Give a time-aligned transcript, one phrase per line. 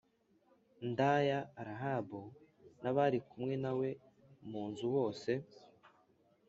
[0.89, 2.21] ndaya Rahabu
[2.81, 3.89] n abari kumwe na we
[4.49, 5.31] mu nzu bose